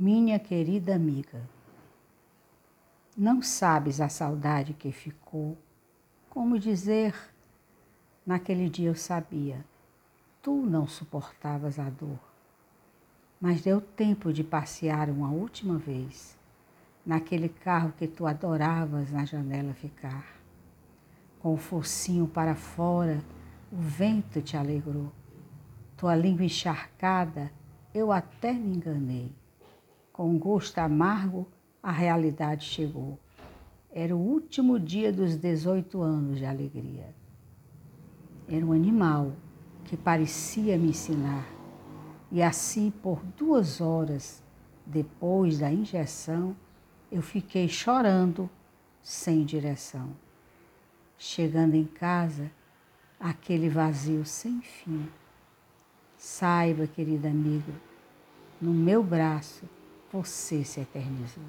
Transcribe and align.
minha 0.00 0.38
querida 0.38 0.94
amiga. 0.94 1.42
Não 3.14 3.42
sabes 3.42 4.00
a 4.00 4.08
saudade 4.08 4.72
que 4.72 4.90
ficou, 4.90 5.58
como 6.30 6.58
dizer, 6.58 7.14
naquele 8.24 8.70
dia 8.70 8.88
eu 8.88 8.94
sabia, 8.94 9.62
tu 10.40 10.54
não 10.54 10.86
suportavas 10.86 11.78
a 11.78 11.90
dor, 11.90 12.18
mas 13.38 13.60
deu 13.60 13.78
tempo 13.78 14.32
de 14.32 14.42
passear 14.42 15.10
uma 15.10 15.30
última 15.30 15.76
vez, 15.76 16.34
naquele 17.04 17.50
carro 17.50 17.92
que 17.92 18.08
tu 18.08 18.26
adoravas 18.26 19.12
na 19.12 19.26
janela 19.26 19.74
ficar. 19.74 20.24
Com 21.40 21.52
o 21.52 21.58
focinho 21.58 22.26
para 22.26 22.54
fora, 22.54 23.22
o 23.70 23.76
vento 23.76 24.40
te 24.40 24.56
alegrou, 24.56 25.12
tua 25.94 26.16
língua 26.16 26.46
encharcada, 26.46 27.52
eu 27.92 28.10
até 28.10 28.54
me 28.54 28.76
enganei 28.76 29.38
com 30.12 30.38
gosto 30.38 30.78
amargo, 30.78 31.46
a 31.82 31.90
realidade 31.90 32.64
chegou. 32.64 33.18
Era 33.92 34.14
o 34.14 34.20
último 34.20 34.78
dia 34.78 35.12
dos 35.12 35.36
18 35.36 36.00
anos 36.00 36.38
de 36.38 36.44
alegria. 36.44 37.14
Era 38.48 38.64
um 38.64 38.72
animal 38.72 39.32
que 39.84 39.96
parecia 39.96 40.76
me 40.78 40.90
ensinar. 40.90 41.46
E 42.30 42.42
assim, 42.42 42.90
por 42.90 43.24
duas 43.36 43.80
horas 43.80 44.42
depois 44.86 45.58
da 45.58 45.72
injeção, 45.72 46.54
eu 47.10 47.22
fiquei 47.22 47.68
chorando 47.68 48.48
sem 49.02 49.44
direção. 49.44 50.10
Chegando 51.18 51.74
em 51.74 51.84
casa, 51.84 52.50
aquele 53.18 53.68
vazio 53.68 54.24
sem 54.24 54.60
fim. 54.60 55.08
Saiba, 56.16 56.86
querida 56.86 57.28
amiga, 57.28 57.72
no 58.60 58.72
meu 58.72 59.02
braço 59.02 59.64
você 60.12 60.64
se 60.64 60.80
eternizou. 60.80 61.44